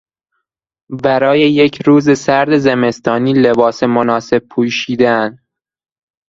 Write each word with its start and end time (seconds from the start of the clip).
برای 1.03 1.39
یک 1.39 1.81
روز 1.85 2.19
سرد 2.19 2.57
زمستانی 2.57 3.33
لباس 3.33 3.83
مناسب 3.83 4.39
پوشیدن 4.39 5.39